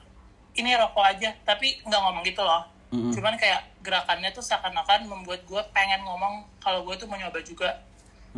[0.54, 1.30] ini rokok aja.
[1.42, 2.62] Tapi nggak ngomong gitu loh.
[2.94, 3.10] Mm-mm.
[3.10, 7.82] Cuman kayak gerakannya tuh seakan-akan membuat gue pengen ngomong kalau gue tuh mau nyoba juga.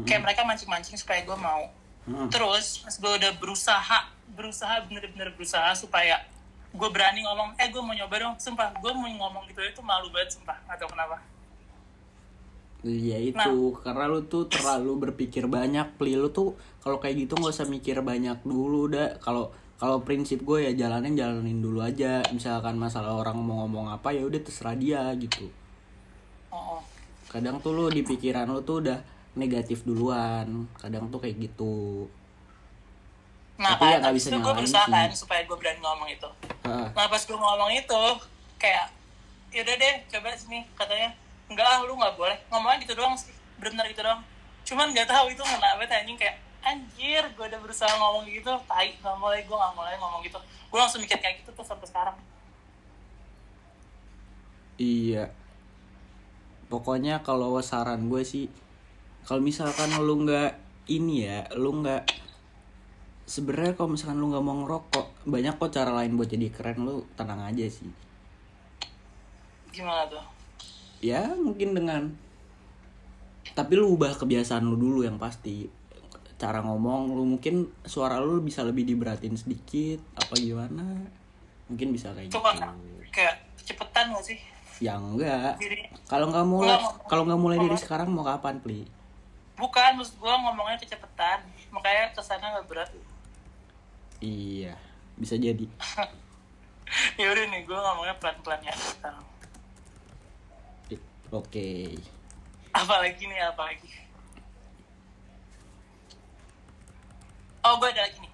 [0.05, 1.69] Kayak mereka mancing-mancing supaya gue mau.
[2.09, 2.29] Mm-mm.
[2.33, 3.99] Terus pas gue udah berusaha,
[4.33, 6.23] berusaha bener-bener berusaha supaya
[6.77, 10.13] gue berani ngomong, eh gue mau nyoba dong, sumpah gue mau ngomong gitu itu malu
[10.13, 11.17] banget sumpah, gak tau kenapa.
[12.85, 17.51] Iya itu karena lu tuh terlalu berpikir banyak, pli lu tuh kalau kayak gitu nggak
[17.51, 19.17] usah mikir banyak dulu dah.
[19.19, 22.25] Kalau kalau prinsip gue ya jalanin jalanin dulu aja.
[22.33, 25.53] Misalkan masalah orang mau ngomong apa ya udah terserah dia gitu.
[26.49, 26.81] Oh.
[27.29, 28.99] Kadang tuh lu di pikiran lu tuh udah
[29.37, 30.65] negatif duluan.
[30.81, 32.09] Kadang tuh kayak gitu.
[33.57, 36.09] Nah Tapi ya kan, nggak habis bisa itu gue berusaha kan supaya gue berani ngomong
[36.13, 36.29] itu.
[36.69, 36.89] Heeh.
[36.93, 38.03] Nah pas gue ngomong itu,
[38.61, 38.93] kayak,
[39.49, 41.09] yaudah deh coba sini, katanya,
[41.49, 44.21] enggak ah lu gak boleh, ngomongnya gitu doang sih, bener-bener gitu doang.
[44.69, 49.15] Cuman gak tahu itu banget anjing kayak, anjir gue udah berusaha ngomong gitu, tai, gak
[49.23, 50.39] mulai, gue gak mulai ngomong gitu.
[50.67, 52.17] Gue langsung mikir kayak gitu tuh sampai sekarang.
[54.77, 55.31] Iya.
[56.67, 58.51] Pokoknya kalau saran gue sih
[59.23, 60.55] kalau misalkan lu nggak
[60.91, 62.07] ini ya, lu nggak
[63.27, 67.07] sebenarnya kalau misalkan lu nggak mau ngerokok, banyak kok cara lain buat jadi keren lu
[67.19, 67.91] tenang aja sih.
[69.75, 70.23] Gimana tuh?
[71.03, 72.15] Ya mungkin dengan
[73.55, 75.67] tapi lu ubah kebiasaan lu dulu yang pasti
[76.37, 80.85] cara ngomong lu mungkin suara lu bisa lebih diberatin sedikit apa gimana
[81.67, 82.71] mungkin bisa kayak Itu gitu
[83.13, 84.39] kayak cepetan gak sih?
[84.77, 85.57] ya enggak
[86.05, 88.85] kalau nggak mulai Nggak, kalau nggak mulai dari sekarang mau kapan pli
[89.57, 91.41] bukan, maksud gue ngomongnya kecepetan.
[91.73, 92.91] Makanya kesannya gak berat.
[94.21, 94.77] Iya,
[95.17, 95.65] bisa jadi.
[97.21, 99.25] ya udah nih, gue ngomongnya pelan-pelan ya sekarang.
[101.33, 101.97] Oke.
[102.71, 103.89] Apalagi nih, apalagi.
[107.67, 108.33] Oh, gue ada lagi nih.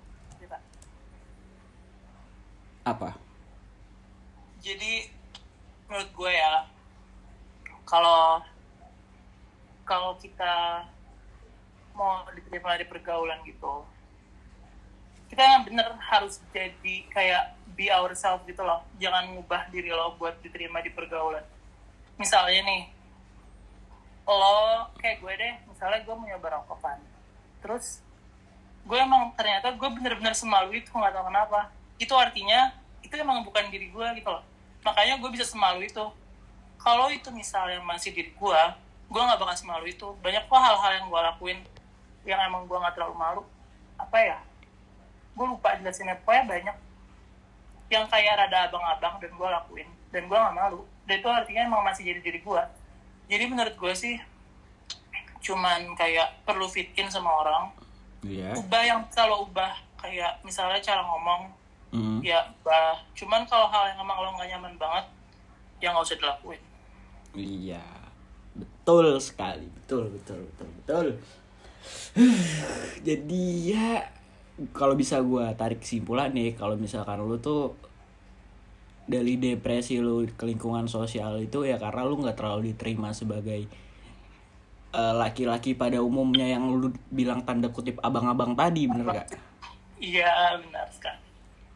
[2.84, 3.16] Apa?
[4.60, 5.08] Jadi,
[5.88, 6.68] menurut gue ya,
[7.88, 8.44] kalau
[9.88, 10.84] kalau kita
[11.96, 13.88] mau diterima di pergaulan gitu,
[15.32, 18.84] kita yang bener harus jadi kayak be ourselves gitu loh.
[19.00, 21.48] Jangan ngubah diri lo buat diterima di pergaulan.
[22.20, 22.82] Misalnya nih,
[24.28, 27.00] lo kayak gue deh, misalnya gue mau nyoba rokok kan.
[27.64, 28.04] Terus
[28.82, 31.60] gue emang ternyata gue bener-bener semalu itu nggak tahu kenapa.
[31.98, 34.42] Itu artinya itu emang bukan diri gue gitu loh.
[34.82, 36.04] Makanya gue bisa semalu itu.
[36.82, 38.60] Kalau itu misalnya masih diri gue,
[39.06, 40.08] gue nggak bakal semalu itu.
[40.18, 41.58] Banyak kok hal-hal yang gue lakuin
[42.26, 43.42] yang emang gue nggak terlalu malu.
[43.98, 44.38] Apa ya?
[45.38, 46.18] Gue lupa jelasinnya.
[46.22, 46.76] Pokoknya banyak
[47.92, 51.84] yang kayak rada abang-abang dan gue lakuin dan gue nggak malu dan itu artinya emang
[51.84, 52.62] masih jadi diri gue
[53.28, 54.16] jadi menurut gue sih
[55.44, 57.68] cuman kayak perlu fit in sama orang
[58.22, 58.54] Iya.
[58.54, 61.50] ubah yang kalau ubah kayak misalnya cara ngomong
[61.92, 62.24] Mm.
[62.24, 65.04] ya ubah cuman kalau hal yang emang lo nggak nyaman banget
[65.76, 66.62] ya nggak usah dilakuin
[67.32, 67.80] Iya.
[68.52, 69.64] Betul sekali.
[69.64, 71.06] Betul, betul, betul, betul.
[73.08, 74.04] Jadi ya
[74.76, 77.72] kalau bisa gua tarik kesimpulan nih kalau misalkan lu tuh
[79.08, 83.66] dari depresi lu ke lingkungan sosial itu ya karena lu nggak terlalu diterima sebagai
[84.92, 89.28] eh, laki-laki pada umumnya yang lu bilang tanda kutip abang-abang tadi bener gak?
[90.02, 91.22] iya benar sekali.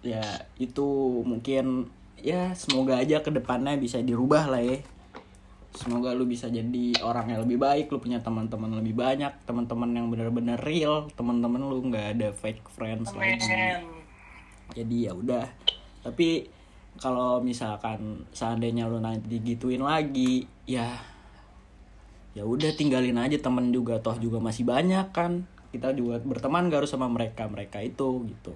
[0.04, 0.22] Ya
[0.60, 0.86] itu
[1.24, 4.78] mungkin ya semoga aja ke depannya bisa dirubah lah ya.
[5.76, 10.06] Semoga lu bisa jadi orang yang lebih baik lu punya teman-teman lebih banyak teman-teman yang
[10.08, 13.44] benar-benar real teman-teman lu nggak ada fake friends lagi.
[13.44, 13.84] Amin.
[14.72, 15.46] jadi ya udah.
[16.02, 16.48] Tapi
[16.96, 20.96] kalau misalkan seandainya lu nanti digituin lagi ya
[22.36, 26.84] ya udah tinggalin aja temen juga toh juga masih banyak kan kita juga berteman gak
[26.84, 28.52] harus sama mereka mereka itu gitu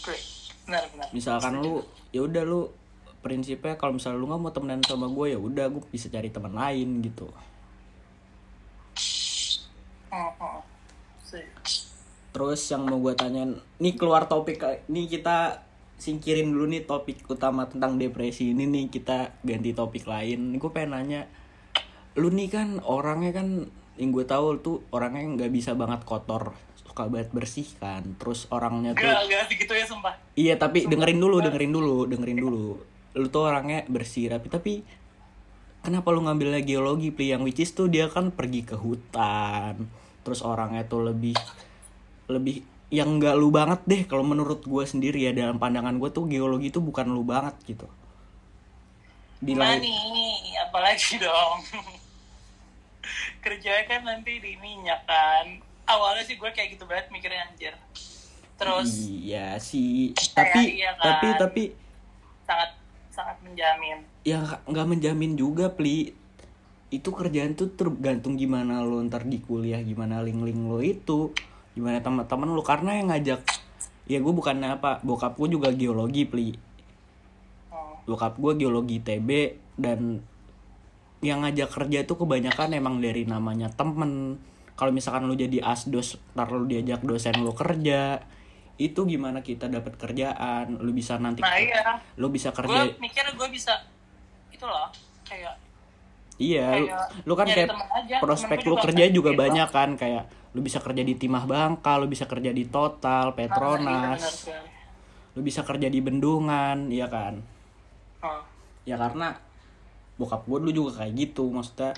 [0.00, 0.24] great.
[0.64, 1.08] Benar, benar.
[1.12, 2.72] misalkan lu ya udah lu
[3.20, 6.56] prinsipnya kalau misalnya lu nggak mau temenan sama gue ya udah gue bisa cari teman
[6.56, 7.28] lain gitu
[10.08, 10.60] Hmm, hmm.
[11.20, 11.44] Sih.
[12.32, 14.56] terus yang mau gue tanyain nih keluar topik
[14.88, 15.60] nih kita
[16.00, 20.96] singkirin dulu nih topik utama tentang depresi ini nih kita ganti topik lain gue pengen
[20.96, 21.22] nanya
[22.18, 26.54] lu nih kan orangnya kan yang gue tahu tuh orangnya nggak bisa banget kotor
[26.98, 30.14] suka banget bersih kan terus orangnya tuh Gak, gak segitu ya sumpah.
[30.34, 32.66] Iya tapi dengerin dulu, dengerin dulu, dengerin dulu.
[33.14, 34.72] Lu tuh orangnya bersih rapi tapi
[35.82, 39.86] kenapa lu ngambil geologi Pli yang which is tuh dia kan pergi ke hutan.
[40.26, 41.38] Terus orangnya tuh lebih
[42.26, 46.24] lebih yang enggak lu banget deh kalau menurut gue sendiri ya dalam pandangan gue tuh
[46.24, 47.86] geologi tuh bukan lu banget gitu.
[49.38, 51.62] Di lain Money, apalagi dong.
[53.38, 55.46] Kerjanya kan nanti di minyak kan.
[55.84, 57.74] Awalnya sih gue kayak gitu banget mikirnya anjir.
[58.54, 61.04] Terus Iya sih, tapi iya kan.
[61.14, 61.62] tapi tapi
[62.42, 62.70] sangat
[63.08, 64.02] sangat menjamin.
[64.22, 66.12] ya nggak menjamin juga pli
[66.88, 71.32] itu kerjaan tuh tergantung gimana lo ntar di kuliah gimana link-link lo itu
[71.72, 73.40] gimana teman-teman lo karena yang ngajak
[74.04, 76.48] ya gue bukan apa bokap gue juga geologi pli
[77.68, 78.00] Hmm.
[78.04, 79.28] bokap gue geologi TB
[79.76, 80.24] dan
[81.20, 84.38] yang ngajak kerja tuh kebanyakan emang dari namanya temen
[84.78, 88.22] kalau misalkan lu jadi asdos ntar lu diajak dosen lu kerja
[88.78, 93.26] itu gimana kita dapat kerjaan lu bisa nanti Nah iya, lu bisa gue kerja mikir
[93.34, 93.74] gue bisa
[94.48, 94.86] itu loh
[95.26, 95.58] kayak
[96.38, 99.30] Iya, lu, Kayak lu kan nyari kayak temen aja, prospek lu juga kerja kayak juga
[99.34, 99.40] gitu.
[99.42, 103.34] banyak kan kayak lu bisa kerja di Timah Bangka, lu bisa kerja di Total, Nah,
[103.34, 104.70] iya, Petronas, sekali.
[105.34, 107.42] lu bisa kerja di Bendungan, iya kan?
[108.22, 108.42] Hmm.
[108.86, 109.34] Ya karena
[110.18, 111.94] bokap gue dulu juga kayak gitu, maksudnya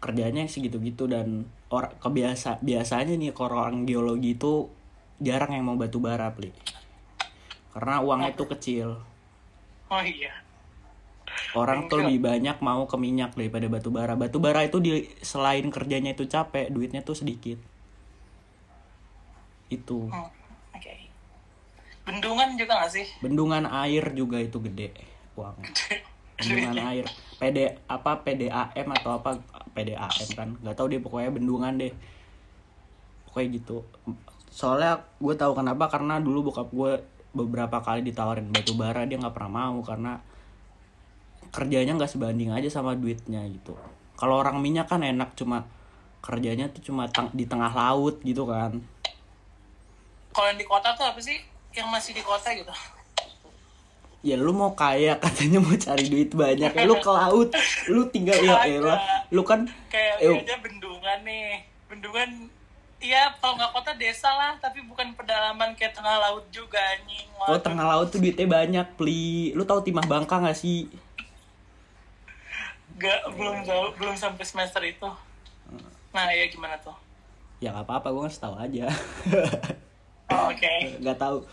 [0.00, 4.72] kerjanya segitu-gitu dan orang kebiasa biasanya nih kalau orang geologi itu
[5.20, 6.50] jarang yang mau batu bara, Pli.
[7.76, 8.88] Karena uangnya itu kecil.
[9.92, 10.32] Oh iya.
[11.54, 14.16] Orang tuh lebih banyak mau ke minyak daripada batu bara.
[14.16, 17.60] Batu bara itu di selain kerjanya itu capek, duitnya tuh sedikit.
[19.70, 20.10] Itu.
[20.10, 20.30] Hmm.
[20.74, 21.06] Oke.
[22.02, 23.06] Bendungan juga gak sih?
[23.22, 24.90] Bendungan air juga itu gede
[25.38, 25.60] uang.
[26.40, 27.06] Bendungan air.
[27.40, 29.40] PD apa PDAM atau apa
[29.72, 30.48] PDAM kan?
[30.60, 31.92] Gak tahu deh pokoknya bendungan deh.
[33.24, 33.80] Pokoknya gitu.
[34.52, 37.00] Soalnya gue tahu kenapa karena dulu bokap gue
[37.30, 40.18] beberapa kali ditawarin batu bara dia nggak pernah mau karena
[41.54, 43.72] kerjanya nggak sebanding aja sama duitnya gitu.
[44.18, 45.64] Kalau orang minyak kan enak cuma
[46.20, 48.76] kerjanya tuh cuma di tengah laut gitu kan.
[50.30, 51.40] Kalau yang di kota tuh apa sih?
[51.72, 52.70] Yang masih di kota gitu.
[54.20, 57.48] Ya lu mau kaya katanya mau cari duit banyak ya lu ke laut
[57.88, 58.98] lu tinggal ya elah
[59.32, 61.64] lu kan Kayak eh, aja bendungan nih.
[61.88, 62.30] Bendungan
[63.00, 67.24] Iya, kalau nggak kota desa lah, tapi bukan pedalaman kayak tengah laut juga anjing.
[67.48, 70.84] oh tengah laut tuh duitnya banyak pli lu tahu timah bangka gak sih
[73.00, 75.08] Gak, belum jauh, belum sampai semester itu.
[76.12, 76.92] Nah, ya gimana tuh?
[77.60, 78.86] ya nggak apa-apa gue ngasih tahu aja
[80.32, 80.72] Oh, Oke.
[81.04, 81.44] nggak tahu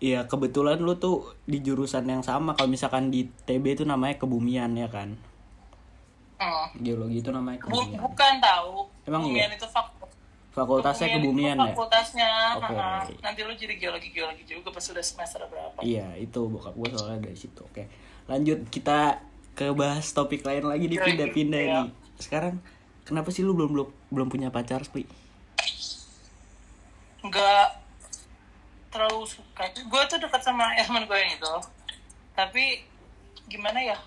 [0.00, 4.72] ya kebetulan lu tuh di jurusan yang sama kalau misalkan di TB itu namanya kebumian
[4.72, 5.14] ya kan
[6.34, 6.72] Hmm.
[6.74, 8.88] geologi itu namanya Bu- kebumian bukan tahu.
[9.04, 9.56] Emang kebumian iya?
[9.56, 10.08] itu fakultas.
[10.50, 12.30] fakultasnya kebumian ya Fakultasnya.
[12.56, 12.64] Oke.
[12.72, 13.04] Haha.
[13.20, 15.76] Nanti lu jadi geologi-geologi juga pas sudah semester berapa.
[15.78, 17.60] Iya itu bokap gue soalnya dari situ.
[17.60, 17.92] Oke
[18.24, 19.20] lanjut kita
[19.52, 21.72] ke bahas topik lain lagi Iya, pindah-pindah iya.
[21.84, 21.92] nih.
[22.16, 22.56] Sekarang
[23.04, 25.04] kenapa sih lu belum belum belum punya pacar Spli?
[27.20, 27.79] Nggak
[28.90, 29.64] terlalu suka.
[29.86, 31.54] Gue tuh dekat sama teman gue yang itu.
[32.34, 32.82] Tapi
[33.46, 33.98] gimana ya?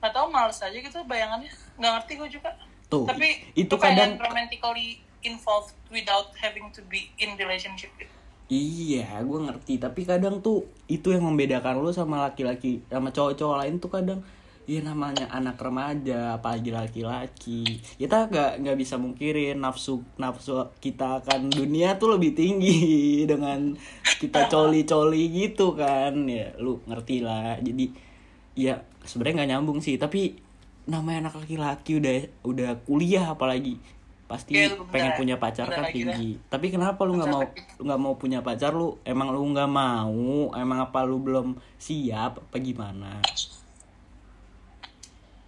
[0.00, 1.50] Gak tau males aja gitu bayangannya.
[1.76, 2.50] Nggak ngerti gue juga.
[2.86, 8.12] Tuh Tapi itu kadang romantically involved without having to be in relationship gitu.
[8.52, 13.80] iya gue ngerti tapi kadang tuh itu yang membedakan lu sama laki-laki sama cowok-cowok lain
[13.80, 14.20] tuh kadang
[14.64, 17.84] ya namanya anak remaja apalagi laki-laki.
[18.00, 22.80] Kita nggak nggak bisa mungkirin nafsu nafsu kita akan dunia tuh lebih tinggi
[23.30, 23.76] dengan
[24.18, 26.16] kita coli-coli gitu kan.
[26.24, 27.60] Ya lu ngerti lah.
[27.60, 27.92] Jadi
[28.56, 30.00] ya sebenarnya nggak nyambung sih.
[30.00, 30.40] Tapi
[30.84, 33.76] namanya anak laki-laki udah udah kuliah apalagi.
[34.24, 34.92] Pasti Iya, lu bener.
[34.92, 36.40] pengen punya pacar Bener kan tinggi.
[36.48, 37.44] tapi kenapa lu nggak mau
[37.76, 38.72] lu nggak mau punya pacar?
[38.72, 40.48] Lu emang lu nggak mau?
[40.56, 42.40] Emang apa lu belum siap?
[42.40, 43.20] Apa gimana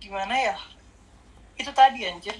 [0.06, 0.54] gimana ya?
[1.58, 2.38] Itu tadi anjir.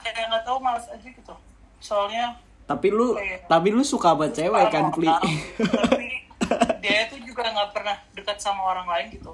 [0.00, 1.34] Kayak nggak tahu malas aja gitu.
[1.78, 6.08] Soalnya tapi lu Kayak- tapi lu suka sama cewek kan pli tapi
[6.82, 9.32] dia itu juga nggak pernah dekat sama orang lain gitu.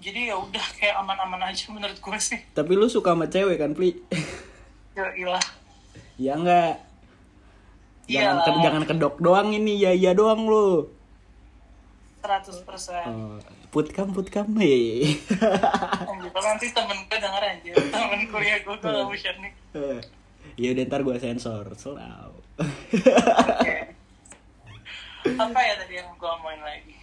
[0.00, 2.40] Jadi ya udah kayak aman-aman aja menurut gue sih.
[2.56, 4.00] Tapi lu suka sama cewek kan pli
[4.90, 5.44] ya ilah
[6.16, 6.82] ya enggak
[8.04, 10.90] jangan ke, jangan kedok doang ini ya iya doang lu.
[12.20, 13.06] 100% persen.
[13.06, 13.38] Oh,
[13.70, 15.14] putkam putkam hei
[16.40, 17.74] kalau nanti temen gue denger anjir.
[17.74, 19.52] Temen kuliah gue gue gak mau share nih.
[20.58, 22.40] Ya udah ntar gue sensor selalu
[25.36, 26.96] apa ya tadi yang gue omongin lagi?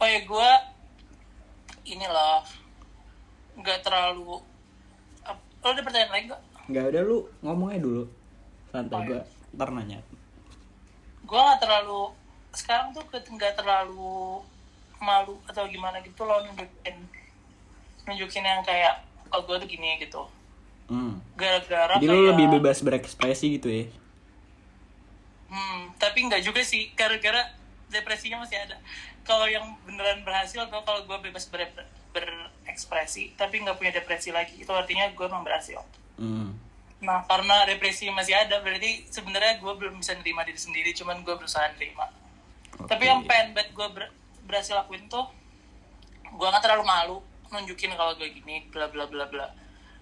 [0.00, 0.50] Oh ya gue
[1.92, 2.42] ini loh.
[3.58, 4.42] Nggak terlalu
[5.58, 6.42] lo ada pertanyaan lagi gak?
[6.68, 8.04] nggak udah lu ngomongnya dulu.
[8.72, 9.20] Santai Oh, gue
[9.56, 9.98] ntar nanya.
[11.24, 12.12] Gue nggak terlalu
[12.56, 14.40] sekarang tuh nggak terlalu
[14.98, 16.96] malu atau gimana gitu loh nunjukin.
[18.06, 20.22] Nunjukin yang kayak oh gue tuh gini gitu.
[20.88, 21.20] Hmm.
[21.36, 23.84] gara-gara jadi kayak lu lebih bebas berekspresi gitu ya?
[25.52, 26.88] Hmm, tapi nggak juga sih.
[26.96, 27.52] Gara-gara
[27.92, 28.80] depresinya masih ada.
[29.24, 31.84] Kalau yang beneran berhasil atau kalau gue bebas ber-
[32.16, 35.80] berekspresi tapi nggak punya depresi lagi itu artinya gue emang berhasil.
[36.18, 36.56] Hmm.
[36.98, 41.34] nah karena depresi masih ada berarti sebenarnya gue belum bisa nerima diri sendiri cuman gue
[41.36, 42.10] berusaha nerima.
[42.74, 43.10] Tapi Oke.
[43.12, 44.14] yang pengen banget gue ber-
[44.48, 45.28] berhasil lakuin tuh
[46.24, 47.16] gue nggak terlalu malu
[47.48, 49.46] nunjukin kalau gue gini bla bla bla bla.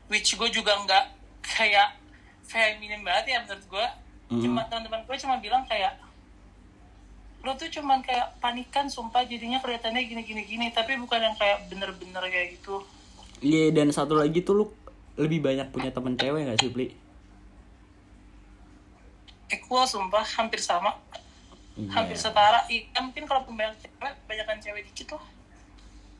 [0.07, 1.05] Which gue juga nggak
[1.43, 1.99] kayak
[2.43, 3.87] feminim banget ya menurut gue
[4.27, 4.43] Mhm.
[4.43, 6.03] cuma teman-teman gue cuma bilang kayak
[7.43, 10.67] lo tuh cuman kayak panikan sumpah jadinya kelihatannya gini gini gini.
[10.71, 12.83] Tapi bukan yang kayak bener-bener kayak gitu.
[13.39, 14.65] Iya dan satu lagi tuh lu
[15.15, 16.87] lebih banyak punya temen cewek gak sih Pli?
[19.47, 20.99] equal sumpah hampir sama
[21.77, 21.93] Iya.
[21.93, 25.25] hampir setara iya mungkin kalau banyak cewek banyakan cewek dikit lah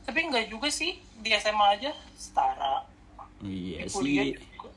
[0.05, 2.85] tapi enggak juga sih di SMA aja setara
[3.45, 4.33] Iya di kuliah sih.
[4.33, 4.69] juga.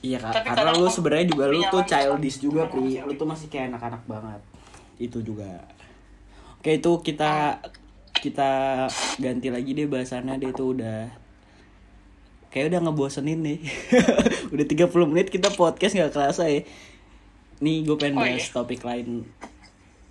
[0.00, 0.32] Iya kak.
[0.32, 3.04] Tapi Karena lu sebenarnya juga lu tuh childish juga cewek.
[3.04, 4.40] Lu tuh masih kayak anak-anak banget.
[4.96, 5.66] Itu juga.
[6.56, 7.60] Oke itu kita
[8.16, 8.50] kita
[9.20, 11.12] ganti lagi deh bahasannya deh itu udah
[12.48, 13.58] kayak udah ngebosenin nih.
[14.56, 16.64] udah 30 menit kita podcast nggak kerasa ya.
[17.60, 18.52] Nih gue pengen Oh, bahas iya?
[18.52, 19.24] topik lain.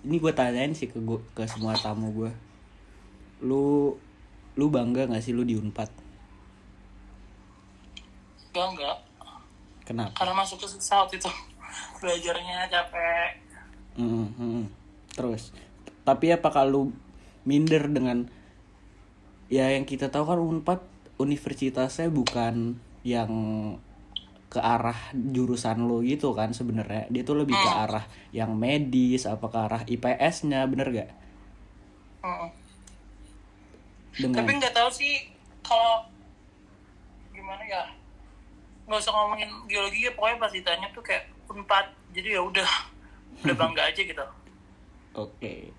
[0.06, 2.32] Ini gue tanyain sih ke gua, ke semua tamu gue.
[3.42, 3.94] Lu
[4.56, 5.90] lu bangga gak sih lu di Unpad?
[8.56, 8.98] enggak enggak
[9.84, 10.16] Kenapa?
[10.16, 11.28] karena masuk ke saat itu
[12.00, 13.44] belajarnya capek
[13.96, 14.64] Mm, mm.
[15.16, 15.56] Terus,
[16.04, 16.92] tapi apakah lu
[17.48, 18.28] minder dengan
[19.48, 20.84] ya yang kita tahu kan Unpad
[21.16, 22.76] universitasnya bukan
[23.08, 23.32] yang
[24.46, 27.10] ke arah jurusan lo gitu kan sebenarnya.
[27.10, 31.10] Dia tuh lebih ke arah yang medis apa ke arah IPS-nya bener gak?
[34.16, 35.28] Dengan tapi nggak tahu sih
[35.60, 36.08] kalau
[37.30, 37.84] gimana ya
[38.86, 42.70] nggak usah ngomongin geologi ya pokoknya pas ditanya tuh kayak unpad jadi ya udah
[43.44, 44.24] udah bangga aja gitu.
[45.14, 45.70] Oke.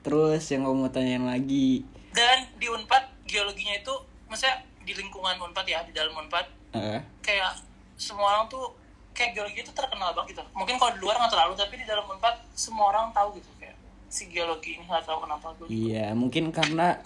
[0.00, 3.94] Terus yang mau tanyain lagi, dan di unpad geologinya itu
[4.26, 7.54] maksudnya di lingkungan unpad ya di dalam unpad eh, kayak
[8.00, 8.72] semua orang tuh
[9.12, 12.08] kayak geologi itu terkenal banget gitu mungkin kalau di luar nggak terlalu tapi di dalam
[12.08, 13.76] unpad semua orang tahu gitu kayak
[14.08, 16.98] si geologi ini nggak tahu kenapa gue iya mungkin karena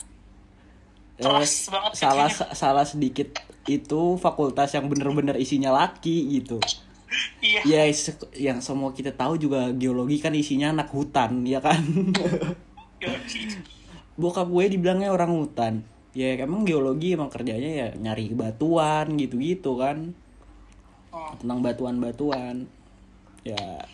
[1.18, 2.54] eh, Keras banget salah kayaknya.
[2.54, 3.28] salah sedikit
[3.66, 6.61] itu fakultas yang bener-bener isinya laki gitu.
[7.40, 7.83] iya Ya
[8.37, 11.80] yang semua kita tahu juga geologi kan isinya anak hutan ya kan.
[13.00, 13.40] geologi
[14.14, 15.83] Bokap gue dibilangnya orang hutan.
[16.14, 20.14] Ya emang geologi emang kerjanya ya nyari batuan gitu-gitu kan.
[21.14, 21.38] Hmm.
[21.38, 22.66] Tentang batuan-batuan.
[23.46, 23.87] Ya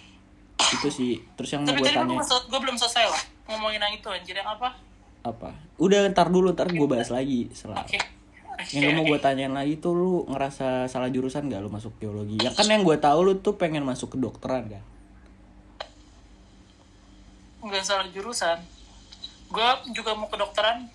[0.56, 1.12] itu sih.
[1.36, 4.72] Terus yang mau gue tanya gue belum selesai loh ngomongin yang itu anjir yang apa
[5.20, 5.52] apa?
[5.76, 7.84] Udah ntar dulu ntar gue bahas lagi setelah.
[7.84, 7.98] oke
[8.72, 12.40] Yang gue mau gue tanyain lagi tuh lu ngerasa salah jurusan gak lu masuk geologi?
[12.40, 14.84] Ya kan yang gue tahu lu tuh pengen masuk ke dokteran kan?
[17.60, 18.58] nggak salah jurusan
[19.52, 20.88] gue juga mau kedokteran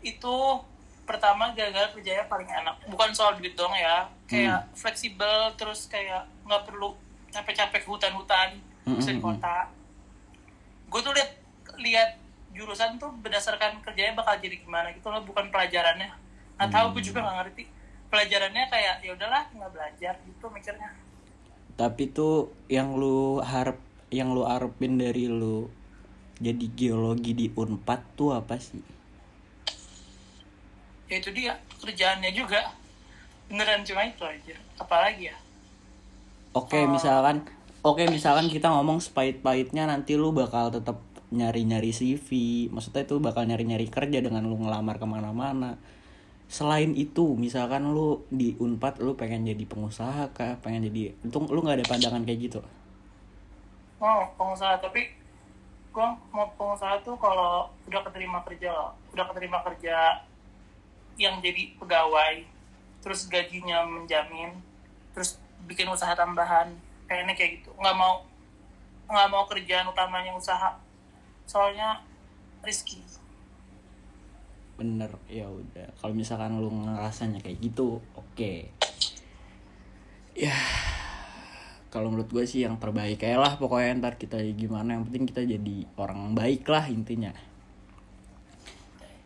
[0.00, 0.36] itu
[1.04, 6.62] pertama gara-gara kerjanya paling enak bukan soal duit dong ya kayak fleksibel terus kayak nggak
[6.68, 6.88] perlu
[7.34, 8.50] capek-capek ke hutan-hutan
[8.96, 9.24] bisa di Mm-mm.
[9.26, 9.56] kota.
[10.90, 11.30] gue tuh lihat
[11.84, 12.10] lihat
[12.56, 16.10] jurusan tuh berdasarkan kerjanya bakal jadi gimana gitu loh bukan pelajarannya.
[16.56, 17.64] Nggak tahu gue juga nggak ngerti.
[18.10, 20.90] Pelajarannya kayak ya udahlah nggak belajar gitu mikirnya.
[21.80, 22.34] Tapi tuh
[22.76, 23.18] yang lu
[23.52, 23.78] harap
[24.18, 25.56] yang lu harapin dari lu
[26.46, 28.82] jadi geologi di Unpad tuh apa sih?
[31.08, 32.60] ya itu dia kerjaannya juga
[33.48, 34.56] beneran cuma itu aja.
[34.76, 35.36] Apalagi ya?
[36.52, 37.44] Oke, misalkan
[37.84, 41.00] oke misalkan kita ngomong sepahit-pahitnya nanti lu bakal tetap
[41.32, 42.28] nyari-nyari CV.
[42.72, 45.80] Maksudnya itu bakal nyari-nyari kerja dengan lu ngelamar ke mana-mana.
[46.48, 50.56] selain itu misalkan lu di unpad lu pengen jadi pengusaha kah?
[50.64, 52.60] Pengen jadi itu lu nggak ada pandangan kayak gitu.
[54.00, 55.12] Mau pengusaha tapi
[55.92, 60.22] gue mau pengusaha tuh kalau udah keterima kerja loh udah keterima kerja
[61.18, 62.46] yang jadi pegawai
[62.98, 64.52] terus gajinya menjamin
[65.14, 66.70] terus bikin usaha tambahan
[67.10, 67.70] kayaknya kayak gitu.
[67.78, 68.22] Nggak mau
[69.08, 70.76] nggak mau kerjaan utamanya usaha.
[71.48, 72.02] Soalnya
[72.62, 73.00] risky
[74.78, 75.90] bener ya udah.
[75.98, 78.70] Kalau misalkan lu ngerasanya kayak gitu oke.
[80.38, 80.54] Ya
[81.90, 84.94] kalau menurut gue sih yang terbaik kayak lah pokoknya ntar kita gimana.
[84.94, 87.34] Yang penting kita jadi orang baik lah intinya.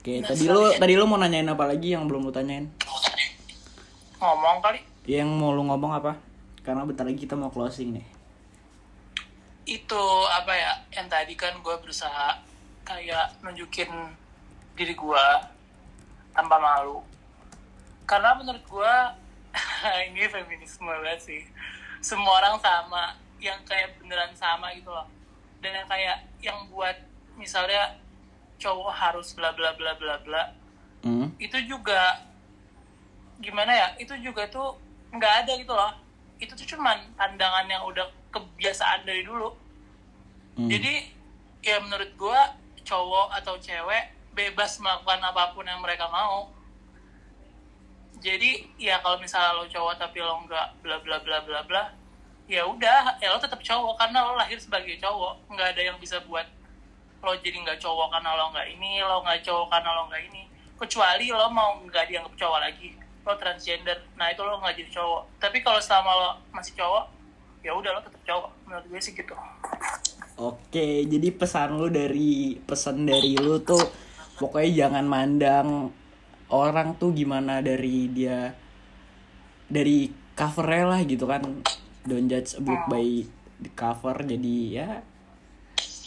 [0.00, 2.66] Oke tadi lu tadi lu mau nanyain apa lagi yang belum lu tanyain
[4.22, 4.80] ngomong kali.
[5.10, 6.14] Yang mau lu ngomong apa?
[6.62, 8.06] Karena bentar lagi kita mau closing nih.
[9.66, 10.72] Itu apa ya?
[10.94, 12.38] Yang tadi kan gue berusaha
[12.86, 13.90] kayak nunjukin
[14.78, 15.26] diri gue
[16.30, 17.02] tanpa malu.
[18.06, 18.94] Karena menurut gue
[20.06, 21.42] ini feminisme banget sih.
[21.98, 25.10] Semua orang sama yang kayak beneran sama gitu loh.
[25.58, 26.94] Dan yang kayak yang buat
[27.34, 27.98] misalnya
[28.62, 30.42] cowok harus bla bla bla bla bla
[31.02, 31.34] hmm?
[31.42, 32.22] itu juga
[33.40, 34.76] gimana ya itu juga tuh
[35.12, 35.92] nggak ada gitu loh.
[36.42, 39.52] Itu tuh cuman pandangan yang udah kebiasaan dari dulu.
[40.52, 40.68] Hmm.
[40.68, 41.08] jadi
[41.64, 42.52] ya menurut gua
[42.84, 46.52] cowok atau cewek bebas melakukan apa pun yang mereka mau.
[48.20, 51.84] Jadi ya kalau misalnya lo cowok tapi lo nggak bla bla bla bla bla
[52.44, 55.40] ya udah ya lo tetap cowok karena lo lahir sebagai cowok.
[55.48, 56.44] Nggak ada yang bisa buat
[57.24, 60.42] lo jadi nggak cowok karena lo nggak ini lo nggak cowok karena lo nggak ini.
[60.76, 65.22] Kecuali lo mau nggak dianggap cowok lagi lo transgender nah itu lo nggak jadi cowok
[65.38, 67.04] tapi kalau selama lo masih cowok
[67.62, 69.34] ya udah lo tetap cowok menurut gue sih gitu
[70.42, 73.78] Oke, jadi pesan lu dari pesan dari lu tuh
[74.40, 75.92] pokoknya jangan mandang
[76.50, 78.50] orang tuh gimana dari dia
[79.70, 81.46] dari covernya lah gitu kan.
[82.02, 83.22] Don't judge a book by
[83.62, 84.18] the cover.
[84.24, 85.04] Jadi ya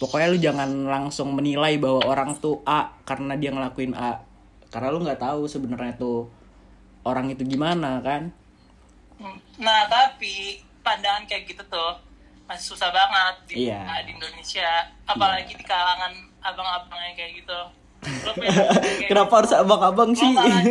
[0.03, 4.19] pokoknya lu jangan langsung menilai bahwa orang tuh A karena dia ngelakuin A.
[4.67, 6.27] Karena lu nggak tahu sebenarnya tuh
[7.05, 8.33] orang itu gimana kan.
[9.15, 9.37] Hmm.
[9.55, 11.95] nah tapi pandangan kayak gitu tuh
[12.45, 13.79] masih susah banget di, Iya.
[13.79, 14.69] nah, di Indonesia
[15.05, 17.59] apalagi di kalangan abang-abang yang kayak gitu
[18.35, 20.29] kayak Kenapa harus abang-abang sih?
[20.29, 20.63] jangan,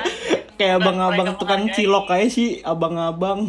[0.58, 1.76] Kayak abang-abang tukang menghargai.
[1.76, 3.40] cilok kayak sih, abang-abang.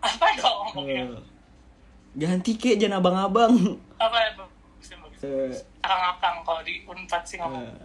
[0.00, 1.22] apa dong ngomongnya Eh,
[2.16, 3.54] Ganti kek jangan abang-abang.
[3.96, 4.30] apa ya
[5.20, 7.76] Eh, akang-akang kalau di unpad sih ngomongnya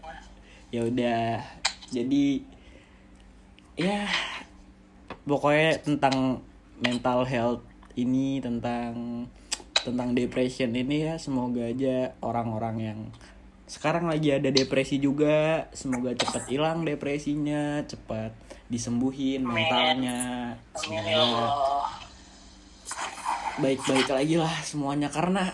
[0.70, 1.36] ya udah.
[1.90, 2.46] Jadi
[3.80, 4.04] ya
[5.24, 6.44] pokoknya tentang
[6.84, 7.64] mental health
[7.96, 9.24] ini tentang
[9.80, 13.00] tentang depression ini ya semoga aja orang-orang yang
[13.70, 18.34] sekarang lagi ada depresi juga semoga cepat hilang depresinya cepat
[18.68, 20.58] disembuhin mentalnya.
[20.60, 21.48] Ya semoga
[23.60, 25.52] baik-baik lagi lah semuanya karena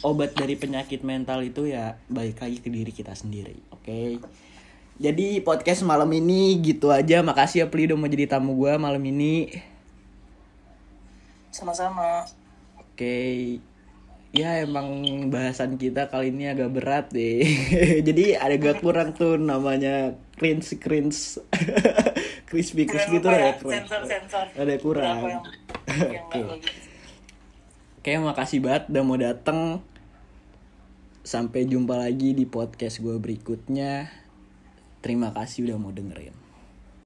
[0.00, 4.20] obat dari penyakit mental itu ya balik lagi ke diri kita sendiri oke
[5.00, 7.24] jadi podcast malam ini gitu aja.
[7.24, 9.48] Makasih ya Pli udah mau jadi tamu gue malam ini.
[11.48, 12.28] Sama-sama.
[12.76, 13.56] Oke.
[14.30, 14.86] Ya emang
[15.32, 17.42] bahasan kita kali ini agak berat deh.
[18.06, 21.42] Jadi ada agak kurang tuh namanya cringe cringe.
[22.50, 24.46] Crispy crispy gitu Jangan ya ya, sensor sensor.
[24.54, 25.18] Ada kurang.
[26.30, 26.38] Oke.
[27.98, 29.82] Oke, makasih banget udah mau dateng.
[31.26, 34.19] Sampai jumpa lagi di podcast gue berikutnya.
[35.00, 36.39] Terima kasih udah mau dengerin.